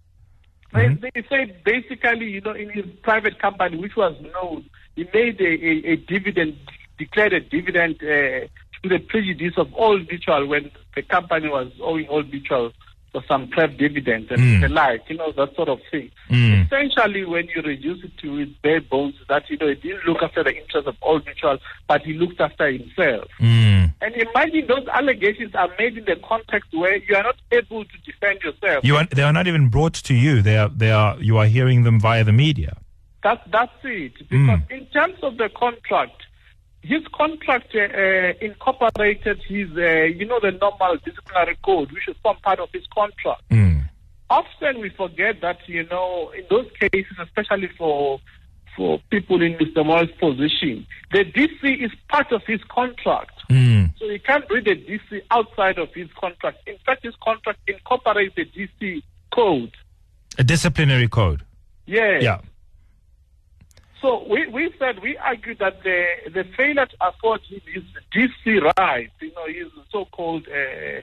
[0.73, 1.05] They, Mm-hmm.
[1.15, 4.65] they say basically, you know, in his private company, which was known,
[4.97, 6.57] he made a, a, a dividend,
[6.99, 8.47] declared a dividend uh,
[8.83, 12.73] to the prejudice of Old Mutual when the company was owing Old Mutual
[13.13, 14.61] for some pref dividends and Mm.
[14.61, 16.09] the like, you know, that sort of thing.
[16.31, 16.67] Mm.
[16.67, 20.23] Essentially, when you reduce it to its bare bones, that, you know, he didn't look
[20.23, 23.25] after the interests of Old Mutual, but he looked after himself.
[23.41, 23.80] Mm.
[24.03, 27.99] And imagine those allegations are made in the context where you are not able to
[28.07, 28.83] defend yourself.
[28.85, 30.41] You are, they are not even brought to you.
[30.43, 30.69] They are.
[30.71, 31.19] They are.
[31.21, 32.79] You are hearing them via the media.
[33.23, 34.15] That, that's it.
[34.31, 34.71] Because Mm.
[34.71, 36.23] in terms of the contract,
[36.83, 42.17] his contract uh, uh, incorporated his, uh, you know, the normal disciplinary code, which is
[42.23, 43.43] some part of his contract.
[43.51, 43.89] Mm.
[44.31, 48.21] Often we forget that, you know, in those cases, especially for
[48.77, 49.85] for people in Mr.
[49.85, 53.33] Moyo's position, the DC is part of his contract.
[53.51, 53.80] Mm.
[54.01, 56.59] So he can't read the DC outside of his contract.
[56.67, 59.73] In fact, his contract incorporates the DC code.
[60.39, 61.45] A disciplinary code.
[61.87, 62.23] Yes.
[62.23, 62.41] Yeah.
[64.01, 67.83] So we, we said we argued that the the failure to afford him his
[68.15, 71.03] DC rights, you know, his so-called uh,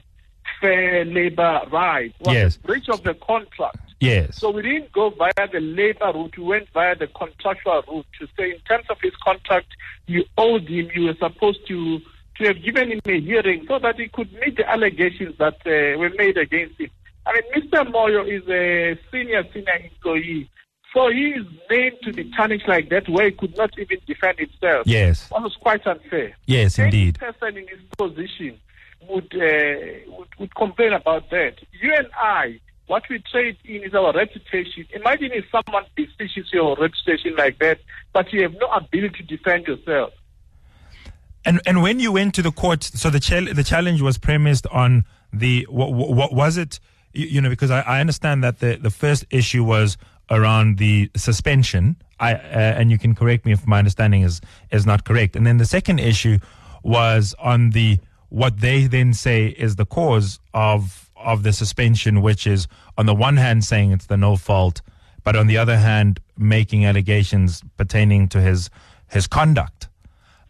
[0.60, 2.56] fair labor rights, was Yes.
[2.56, 3.78] a breach of the contract.
[4.00, 4.38] Yes.
[4.38, 6.36] So we didn't go via the labor route.
[6.36, 9.68] We went via the contractual route to say, in terms of his contract,
[10.06, 10.88] you owed him.
[10.94, 12.00] You were supposed to
[12.38, 15.98] to have given him a hearing so that he could meet the allegations that uh,
[15.98, 16.90] were made against him.
[17.26, 17.86] I mean, Mr.
[17.90, 20.48] Moyo is a senior senior employee,
[20.94, 24.38] so he is named to be tarnished like that, where he could not even defend
[24.38, 24.86] himself.
[24.86, 25.28] yes.
[25.28, 26.36] That was quite unfair.
[26.46, 27.18] Yes, indeed.
[27.20, 28.58] Any person in his position
[29.08, 31.56] would, uh, would would complain about that.
[31.80, 34.86] You and I, what we trade in is our reputation.
[34.94, 37.80] Imagine if someone besieges your reputation like that,
[38.14, 40.12] but you have no ability to defend yourself.
[41.48, 44.66] And and when you went to the court, so the chal- the challenge was premised
[44.66, 46.78] on the what, what was it?
[47.14, 49.96] You, you know, because I, I understand that the the first issue was
[50.30, 51.96] around the suspension.
[52.20, 55.36] I uh, and you can correct me if my understanding is is not correct.
[55.36, 56.38] And then the second issue
[56.82, 62.46] was on the what they then say is the cause of of the suspension, which
[62.46, 64.82] is on the one hand saying it's the no fault,
[65.24, 68.68] but on the other hand making allegations pertaining to his
[69.08, 69.87] his conduct.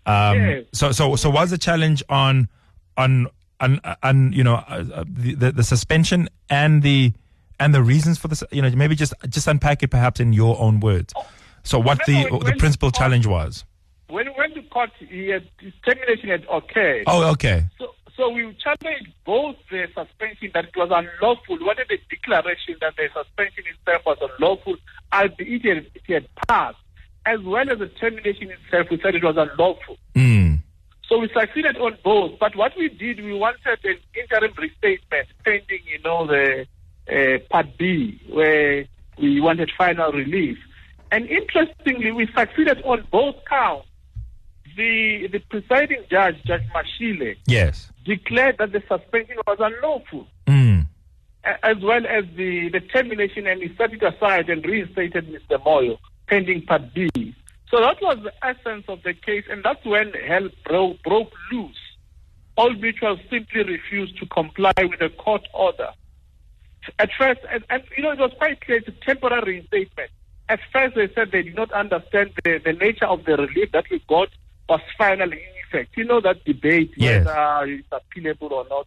[0.09, 0.65] Um.
[0.73, 2.49] So, so, so was the challenge on,
[2.97, 3.29] on,
[3.61, 7.13] on, on you know, uh, uh, the, the the suspension and the
[7.61, 8.43] and the reasons for this?
[8.51, 11.13] You know, maybe just just unpack it perhaps in your own words.
[11.63, 13.65] So, what the when- the when- principal challenge was?
[14.11, 15.47] When we went to court, he had,
[15.85, 17.05] termination had occurred.
[17.07, 17.67] Oh, okay.
[17.79, 21.59] So, so we challenged both the suspension that it was unlawful.
[21.61, 24.77] Wanted a declaration that the suspension itself was unlawful,
[25.13, 26.79] albeit it had passed,
[27.33, 28.87] as well as the termination itself.
[28.91, 29.99] We said it was unlawful.
[30.15, 30.61] Mm.
[31.09, 32.39] So we succeeded on both.
[32.39, 36.67] But what we did, we wanted an interim reinstatement pending, you know, the
[37.11, 38.87] uh, Part B, where
[39.19, 40.59] we wanted final relief.
[41.11, 43.87] And interestingly, we succeeded on both counts.
[44.77, 47.91] The the presiding judge, Judge Mashile, Yes.
[48.05, 50.87] declared that the suspension was unlawful, Mm.
[51.45, 55.57] as well as the, the termination, and he set it aside and reinstated Mr.
[55.65, 57.11] Moyo, pending Part B.
[57.71, 61.77] So that was the essence of the case, and that's when hell broke, broke loose.
[62.57, 65.91] Old Mutuals simply refused to comply with the court order.
[66.99, 70.11] At first, and, and you know, it was quite clear it's a temporary reinstatement.
[70.49, 73.85] At first, they said they did not understand the, the nature of the relief that
[73.91, 74.29] we got
[74.69, 75.97] was finally in effect.
[75.97, 77.27] You know that debate Yes.
[77.27, 78.87] whether it's appealable or not.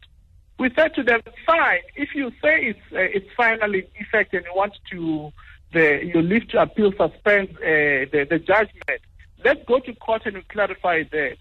[0.58, 4.46] We said to them, fine, if you say it's uh, it's finally in effect and
[4.46, 5.32] you want to
[5.74, 9.02] the you leave to appeal suspend uh, the the judgment,
[9.44, 11.38] let's go to court and clarify that.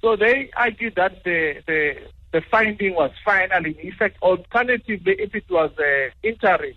[0.00, 1.94] So they argued that the the
[2.32, 4.16] the finding was final in effect.
[4.22, 6.74] Alternatively, if it was uh, interim,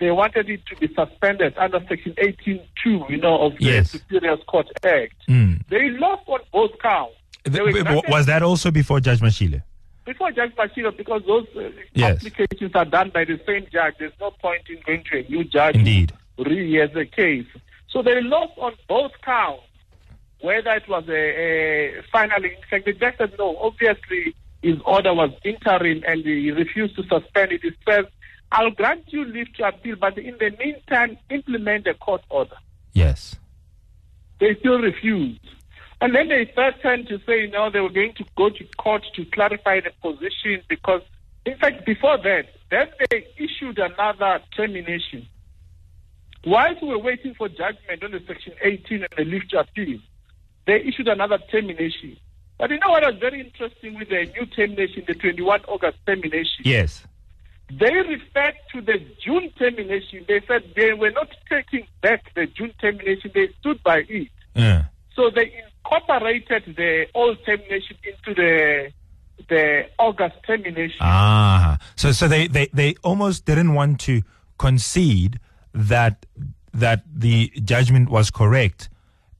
[0.00, 3.90] they wanted it to be suspended under Section 18.2, you know, of the Yes.
[3.92, 5.14] Superior Court Act.
[5.28, 5.66] Mm.
[5.68, 7.14] They lost on both counts.
[7.44, 9.62] They were Th- granted- Was that also before Judge Mashile?
[10.04, 12.16] before Judge Mashile, because those uh, Yes.
[12.24, 15.44] applications are done by the same judge, there's no point in going to a new
[15.44, 16.12] judge Indeed.
[16.38, 17.46] Who rehears the case.
[17.90, 19.64] So they lost on both counts,
[20.40, 23.56] whether it was a, a finally, in fact, the judge said no.
[23.58, 27.62] Obviously, his order was interim and he refused to suspend it.
[27.62, 28.06] He says,
[28.52, 32.56] I'll grant you leave to appeal, but in the meantime, implement the court order.
[32.92, 33.36] Yes.
[34.40, 35.40] They still refused.
[36.00, 39.24] And then they threatened to say, no, they were going to go to court to
[39.26, 41.02] clarify the position because,
[41.44, 45.26] in fact, before that, then they issued another termination.
[46.44, 49.98] Whilst we were waiting for judgment on the Section 18 and the leave to appeal,
[50.66, 52.16] they issued another termination.
[52.58, 56.64] But you know what was very interesting with the new termination, the 21 August termination?
[56.64, 57.04] Yes.
[57.70, 60.24] They referred to the June termination.
[60.26, 63.30] They said they were not taking back the June termination.
[63.34, 64.28] They stood by it.
[64.56, 64.82] Uh.
[65.14, 65.52] So they
[65.84, 68.92] incorporated the old termination into the
[69.48, 70.98] the August termination.
[71.00, 74.22] Ah, so so they, they, they almost didn't want to
[74.58, 75.38] concede
[75.72, 76.26] that
[76.72, 78.88] that the judgment was correct,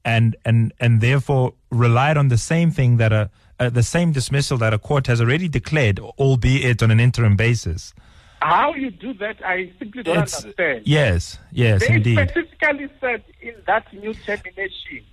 [0.03, 4.57] and and and therefore relied on the same thing that a, uh the same dismissal
[4.57, 7.93] that a court has already declared, albeit on an interim basis.
[8.41, 10.83] How you do that, I simply don't It's- understand.
[10.85, 12.17] yes, yes, they indeed.
[12.29, 15.03] specifically said in that new termination,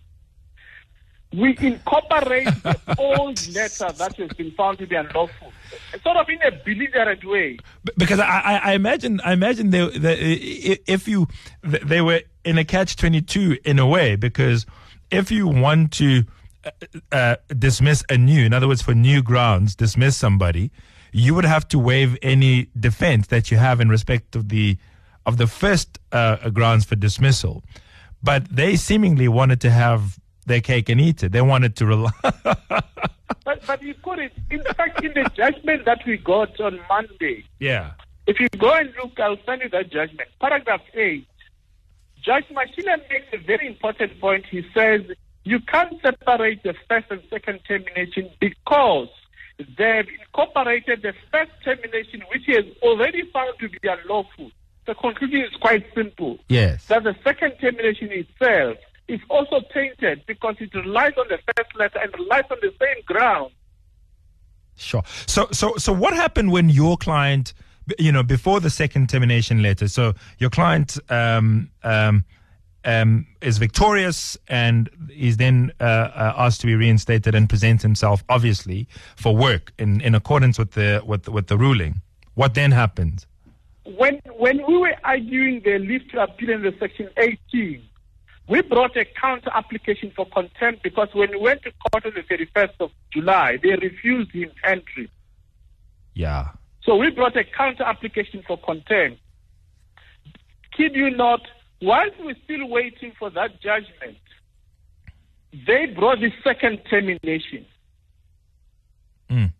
[1.32, 5.52] we incorporate the old letter that has been found to be unlawful,
[6.02, 7.58] sort of in a belligerent way.
[7.96, 10.14] Because I, I, imagine I imagine they, they,
[10.86, 11.26] if you
[11.62, 14.66] they were in a catch twenty two in a way because
[15.10, 16.24] if you want to
[16.64, 16.70] uh,
[17.12, 20.70] uh, dismiss anew, in other words, for new grounds, dismiss somebody,
[21.12, 24.76] you would have to waive any defense that you have in respect of the
[25.24, 27.64] of the first uh, grounds for dismissal.
[28.22, 31.32] But they seemingly wanted to have their cake and eat it.
[31.32, 32.12] They wanted to rely.
[33.44, 37.44] But, but you could, it, in fact, in the judgment that we got on Monday,
[37.60, 37.92] yeah.
[38.26, 40.28] If you go and look, I'll send you that judgment.
[40.40, 41.26] Paragraph 8.
[42.22, 44.46] Judge Mashile makes a very important point.
[44.50, 45.02] He says
[45.44, 49.08] you can't separate the first and second termination because
[49.58, 54.50] they've incorporated the first termination, which he has already found to be unlawful.
[54.86, 56.38] The conclusion is quite simple.
[56.48, 56.86] Yes.
[56.86, 58.76] That the second termination itself
[59.08, 63.02] is also tainted because it relies on the first letter and relies on the same
[63.04, 63.52] ground.
[64.76, 65.02] Sure.
[65.26, 67.54] So, so, so, what happened when your client,
[67.98, 69.88] you know, before the second termination letter?
[69.88, 72.24] So, your client um, um,
[72.84, 78.22] um, is victorious and is then uh, uh, asked to be reinstated and present himself,
[78.28, 82.02] obviously, for work in, in accordance with the with with the ruling.
[82.34, 83.26] What then happens?
[83.94, 87.82] when when we were arguing the leave to appeal in the section 18,
[88.48, 92.22] we brought a counter application for contempt because when we went to court on the
[92.22, 95.10] 31st of July, they refused him entry.
[96.14, 96.48] Yeah.
[96.82, 99.20] So we brought a counter application for contempt.
[100.76, 101.40] Kid you not,
[101.82, 104.18] whilst we're still waiting for that judgment,
[105.66, 107.66] they brought the second termination.
[109.28, 109.52] Mm.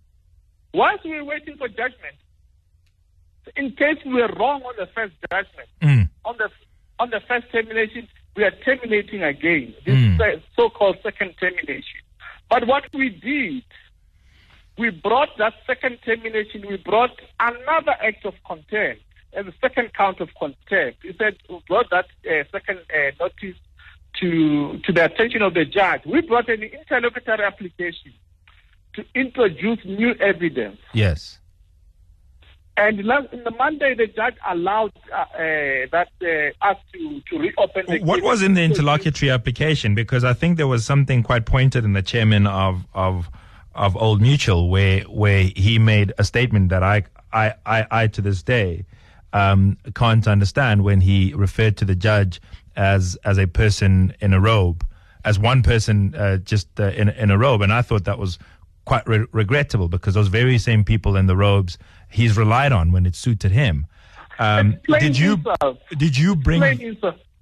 [0.73, 2.17] Whilst we were waiting for judgment,
[3.57, 6.09] in case we were wrong on the first judgment, Mm.
[6.25, 6.51] on the
[6.99, 9.75] on the first termination, we are terminating again.
[9.85, 10.43] This Mm.
[10.55, 12.01] so-called second termination.
[12.49, 13.65] But what we did,
[14.79, 16.67] we brought that second termination.
[16.69, 21.03] We brought another act of contempt as a second count of contempt.
[21.03, 23.57] We said we brought that uh, second uh, notice
[24.21, 26.03] to to the attention of the judge.
[26.07, 28.13] We brought an interlocutory application
[28.95, 30.79] to introduce new evidence.
[30.93, 31.39] Yes.
[32.79, 35.27] And last, in the Monday, the judge allowed uh, uh,
[35.93, 38.25] that uh, us to, to reopen the What case.
[38.25, 39.95] was in the interlocutory application?
[39.95, 43.31] Because I think there was something quite pointed in the chairman of of
[43.75, 48.21] of Old Mutual where where he made a statement that I I I, I to
[48.21, 48.85] this day
[49.33, 52.41] um, can't understand when he referred to the judge
[52.77, 54.87] as as a person in a robe,
[55.25, 58.39] as one person uh, just uh, in in a robe, and I thought that was
[58.85, 61.79] quite re- regrettable because those very same people in the robes
[62.09, 63.87] he's relied on when it suited him.
[64.39, 65.79] Um, did you insult.
[65.97, 66.63] did you bring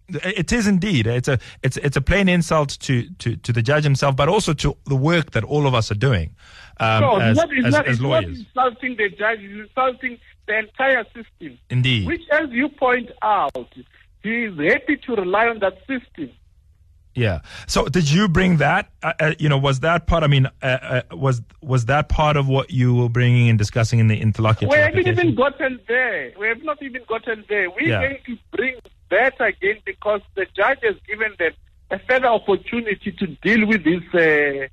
[0.08, 1.06] it is indeed.
[1.06, 4.52] It's a it's it's a plain insult to, to, to the judge himself, but also
[4.52, 6.34] to the work that all of us are doing
[6.78, 10.58] um, No, as, not, as, not, as it's not insulting the judge, it's insulting the
[10.58, 11.58] entire system.
[11.70, 12.06] Indeed.
[12.06, 13.74] Which, as you point out,
[14.22, 16.30] he is happy to rely on that system.
[17.14, 17.40] Yeah.
[17.66, 18.90] So did you bring that?
[19.02, 20.24] Uh, uh, you know, was that part?
[20.24, 23.98] I mean, uh, uh, was was that part of what you were bringing and discussing
[24.00, 26.32] in the interlocutory We haven't even gotten there.
[26.38, 27.70] We have not even gotten there.
[27.70, 28.00] We're Yeah.
[28.00, 28.76] going to bring
[29.10, 31.52] that again because the judge has given them
[31.90, 34.66] a further opportunity to deal with this uh,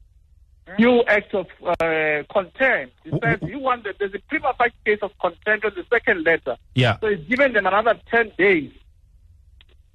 [0.80, 2.94] new act of uh, contempt.
[3.04, 6.24] He says w- he wanted, there's a prima facie case of contempt on the second
[6.24, 6.58] letter.
[6.74, 6.98] Yeah.
[7.02, 8.72] So he's given them another 10 days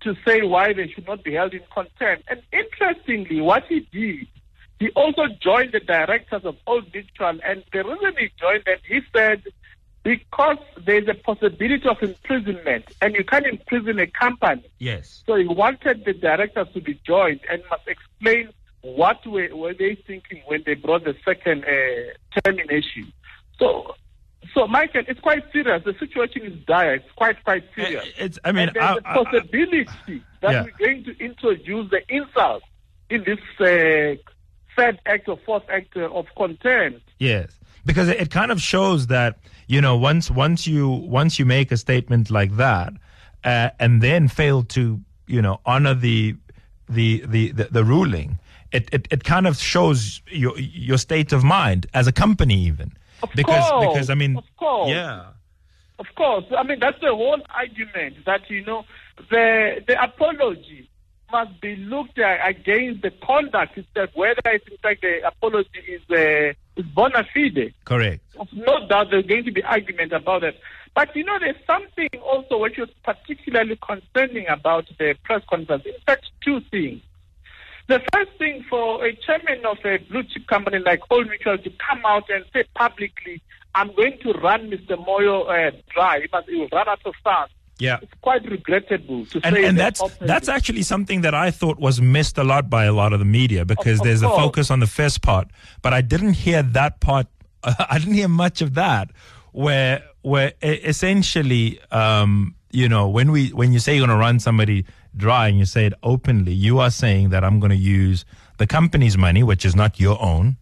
[0.06, 2.22] to say why they should not be held in contempt.
[2.28, 4.28] And interestingly, what he did,
[4.78, 7.40] he also joined the directors of Old Mutual.
[7.44, 9.42] And the reason he joined them, he said,
[10.04, 14.62] because there's a possibility of imprisonment, and you can't imprison a company.
[14.78, 15.24] Yes.
[15.26, 18.50] So he wanted the directors to be joined and must explain
[18.82, 23.12] what were, were they thinking when they brought the second uh, termination.
[23.58, 23.96] So,
[24.54, 25.82] so Michael, it's quite serious.
[25.84, 26.94] The situation is dire.
[26.94, 28.04] It's quite, quite serious.
[28.18, 28.38] It's.
[28.44, 30.62] I mean, and there's I- a I- possibility that Yeah.
[30.64, 32.62] we're going to introduce the insult
[33.10, 34.16] in this uh,
[34.76, 37.02] third act or fourth act uh, of contempt.
[37.18, 39.38] Yes, because it, it kind of shows that
[39.68, 42.92] you know once once you once you make a statement like that,
[43.44, 46.36] uh, and then fail to you know honor the
[46.88, 48.38] the the the, the ruling,
[48.72, 52.92] it, it it kind of shows your your state of mind as a company even.
[53.22, 54.90] Of because course, because I mean of course.
[54.90, 55.32] yeah
[55.98, 58.84] Of course, I mean that's the whole argument that you know
[59.30, 60.88] the the apology
[61.32, 66.02] must be looked at against the conduct itself, whether it's in fact the apology is
[66.10, 67.74] uh, is bona fide.
[67.84, 70.56] correct no doubt there's going to be argument about it.
[70.96, 75.84] But you know, there's something also which was particularly concerning about the press conference.
[75.84, 77.02] In fact, two things.
[77.88, 81.70] The first thing for a chairman of a blue chip company like Old Mutual to
[81.88, 83.40] come out and say publicly,
[83.74, 84.96] I'm going to run Mr.
[85.06, 87.52] Moyo uh, dry, he must he will run out of funds.
[87.78, 87.98] yeah.
[88.02, 90.26] It's quite regrettable to and, say and that that's openly.
[90.26, 93.24] that's actually something that I thought was missed a lot by a lot of the
[93.26, 95.48] media because Of- of there's a focus on the first part,
[95.82, 97.26] but I didn't hear that part.
[97.62, 99.10] I didn't hear much of that,
[99.52, 104.40] where where essentially, um, you know, when we when you say you're going to run
[104.40, 104.84] somebody
[105.16, 108.24] dry and you say it openly, you are saying that I'm going to use
[108.58, 110.56] the company's money, which is not your own.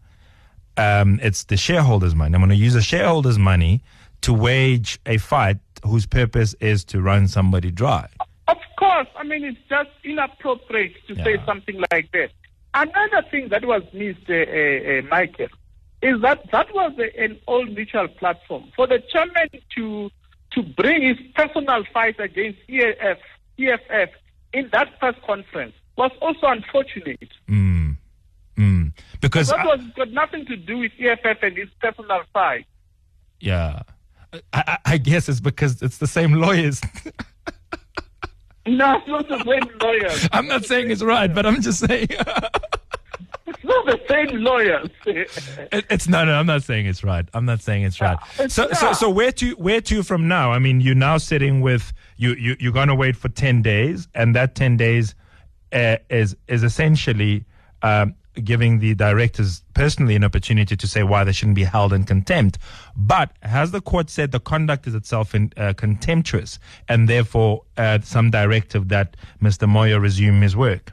[0.76, 2.34] Um, it's the shareholders' money.
[2.34, 3.82] I'm going to use the shareholders' money
[4.22, 8.09] to wage a fight whose purpose is to run somebody dry.
[8.48, 12.30] Of course, I mean it's just inappropriate to say something like that.
[12.72, 15.48] Another thing that was missed, uh, uh, uh, Michael,
[16.02, 20.11] is that that was a, an old mutual platform for the chairman to
[20.52, 23.18] to bring his personal fight against EAF,
[23.59, 24.11] EFF
[24.55, 27.28] in that press conference was also unfortunate.
[27.48, 27.96] Mm.
[28.57, 28.92] Mm.
[29.20, 32.66] Because That was got nothing to do with EFF and his personal fight.
[33.40, 33.82] yeah,
[34.32, 36.80] I, I, I guess it's because it's the same lawyers.
[38.66, 40.26] No, it's not the same lawyers.
[40.32, 42.09] I'm not saying it's right, but I'm just saying
[43.85, 44.89] the same lawyers.
[45.07, 46.33] it, it's no, no.
[46.33, 47.27] I'm not saying it's right.
[47.35, 48.18] I'm not saying it's right.
[48.39, 50.53] it's So, so, so where to where to from now?
[50.53, 52.35] I mean, you're now sitting with you.
[52.35, 55.14] you you're going to wait for ten days, and that ten days
[55.72, 57.45] uh, is is essentially
[57.83, 62.05] um, giving the directors personally an opportunity to say why they shouldn't be held in
[62.05, 62.59] contempt.
[62.97, 66.59] But has the court said the conduct is itself in, uh, contemptuous,
[66.89, 69.68] and therefore uh, some directive that Mr.
[69.68, 70.93] Moyo resume his work?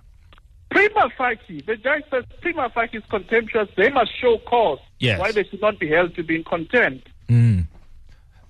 [0.72, 3.68] Prima facie, the judge says prima facie is contemptuous.
[3.76, 5.20] They must show cause Yes.
[5.20, 7.08] why they should not be held to be in contempt.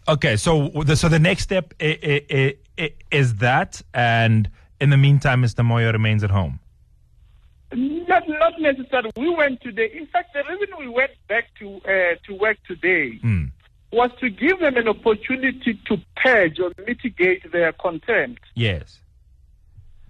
[0.08, 4.50] Okay, so the so the next step i- i- i- i- is that, and
[4.80, 5.64] in the meantime, Mr.
[5.64, 6.60] Moyo remains at home.
[7.74, 9.12] Not, not necessarily.
[9.16, 9.90] We went today.
[9.94, 13.52] In fact, the reason we went back to uh, to work today Mm.
[13.92, 19.01] was to give them an opportunity to purge or mitigate their contempt, Yes.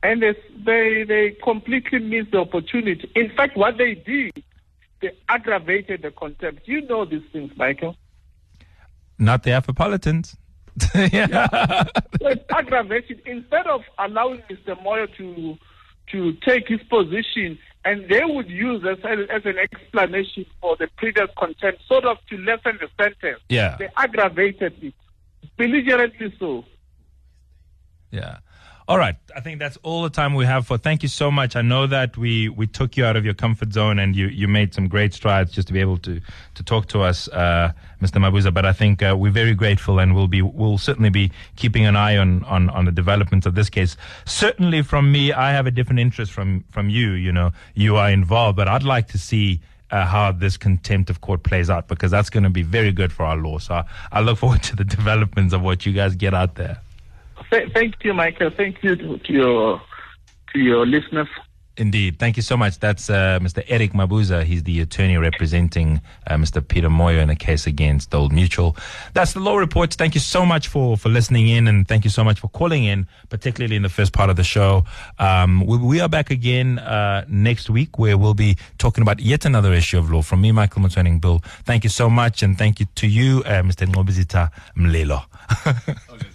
[0.03, 0.35] And they
[0.65, 3.09] they, they completely missed the opportunity.
[3.15, 4.43] In fact, what they did,
[5.01, 6.67] they aggravated the contempt.
[6.67, 7.95] You know these things, Michael.
[9.17, 10.35] Not the Afropolitans.
[11.13, 11.85] yeah.
[12.19, 13.21] So it's aggravated.
[13.25, 14.81] Instead of allowing Mr.
[14.83, 15.57] Moyo to
[16.11, 21.29] to take his position, and they would use as, as an explanation for the previous
[21.37, 23.41] contempt, sort of to lessen the sentence.
[23.49, 23.77] Yeah.
[23.77, 24.93] They aggravated it,
[25.57, 26.65] belligerently so.
[28.11, 28.39] Yeah.
[28.91, 29.15] All right.
[29.33, 30.77] I think that's all the time we have for.
[30.77, 31.55] Thank you so much.
[31.55, 34.49] I know that we, we took you out of your comfort zone and you, you
[34.49, 36.19] made some great strides just to be able to,
[36.55, 37.71] to talk to us, uh,
[38.01, 38.19] Mr.
[38.19, 38.53] Mabuza.
[38.53, 41.95] But I think uh, we're very grateful and we'll be we'll certainly be keeping an
[41.95, 43.95] eye on, on, on the developments of this case.
[44.25, 47.11] Certainly, from me, I have a different interest from from you.
[47.11, 49.61] You know, you are involved, but I'd like to see.
[49.89, 53.11] Uh, how this contempt of court plays out because that's going to be very good
[53.11, 53.57] for our law.
[53.57, 56.79] So I, I look forward to the developments of what you guys get out there.
[57.51, 58.49] Th- thank you, Michael.
[58.49, 59.81] Thank you to, to your
[60.53, 61.27] to your listeners.
[61.77, 62.19] Indeed.
[62.19, 62.79] Thank you so much.
[62.79, 63.63] That's uh, Mr.
[63.67, 64.43] Eric Mabuza.
[64.43, 66.65] He's the attorney representing uh, Mr.
[66.65, 68.75] Peter Moyo in a case against Old Mutual.
[69.13, 69.95] That's the Law Reports.
[69.95, 72.83] Thank you so much for, for listening in and thank you so much for calling
[72.83, 74.83] in, particularly in the first part of the show.
[75.17, 79.45] Um, we, we are back again uh, next week where we'll be talking about yet
[79.45, 80.21] another issue of law.
[80.21, 83.63] From me, Michael Motsoeneng Bill, thank you so much and thank you to you, uh,
[83.63, 83.87] Mr.
[83.87, 85.23] Nqobizitha Mlilo.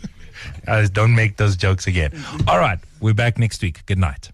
[0.66, 2.12] Uh, don't make those jokes again.
[2.46, 2.78] All right.
[3.00, 3.84] We're back next week.
[3.86, 4.30] Good night.